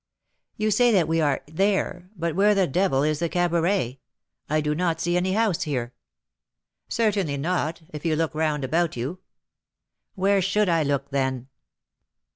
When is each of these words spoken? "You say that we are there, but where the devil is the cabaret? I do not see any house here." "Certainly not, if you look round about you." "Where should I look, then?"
"You 0.57 0.71
say 0.71 0.91
that 0.93 1.07
we 1.07 1.21
are 1.21 1.43
there, 1.47 2.09
but 2.15 2.35
where 2.35 2.55
the 2.55 2.65
devil 2.65 3.03
is 3.03 3.19
the 3.19 3.29
cabaret? 3.29 3.99
I 4.49 4.59
do 4.59 4.73
not 4.73 4.99
see 4.99 5.15
any 5.15 5.33
house 5.33 5.61
here." 5.61 5.93
"Certainly 6.89 7.37
not, 7.37 7.83
if 7.91 8.03
you 8.03 8.15
look 8.15 8.33
round 8.33 8.63
about 8.63 8.97
you." 8.97 9.19
"Where 10.15 10.41
should 10.41 10.69
I 10.69 10.81
look, 10.81 11.11
then?" 11.11 11.49